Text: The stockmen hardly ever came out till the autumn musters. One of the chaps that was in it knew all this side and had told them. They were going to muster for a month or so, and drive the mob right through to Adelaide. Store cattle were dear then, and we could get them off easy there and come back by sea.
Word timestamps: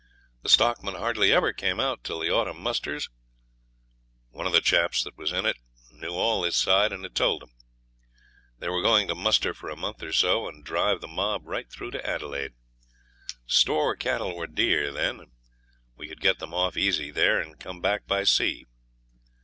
The 0.41 0.49
stockmen 0.49 0.95
hardly 0.95 1.31
ever 1.31 1.53
came 1.53 1.79
out 1.79 2.03
till 2.03 2.19
the 2.21 2.31
autumn 2.31 2.59
musters. 2.59 3.11
One 4.31 4.47
of 4.47 4.51
the 4.51 4.59
chaps 4.59 5.03
that 5.03 5.15
was 5.15 5.31
in 5.31 5.45
it 5.45 5.57
knew 5.91 6.13
all 6.15 6.41
this 6.41 6.55
side 6.55 6.91
and 6.91 7.03
had 7.03 7.13
told 7.13 7.43
them. 7.43 7.51
They 8.57 8.67
were 8.69 8.81
going 8.81 9.07
to 9.09 9.13
muster 9.13 9.53
for 9.53 9.69
a 9.69 9.75
month 9.75 10.01
or 10.01 10.11
so, 10.11 10.47
and 10.47 10.65
drive 10.65 11.01
the 11.01 11.07
mob 11.07 11.43
right 11.47 11.69
through 11.69 11.91
to 11.91 12.03
Adelaide. 12.03 12.53
Store 13.45 13.95
cattle 13.95 14.35
were 14.35 14.47
dear 14.47 14.91
then, 14.91 15.19
and 15.19 15.31
we 15.95 16.07
could 16.07 16.19
get 16.19 16.39
them 16.39 16.51
off 16.51 16.75
easy 16.75 17.11
there 17.11 17.39
and 17.39 17.59
come 17.59 17.79
back 17.79 18.07
by 18.07 18.23
sea. 18.23 18.65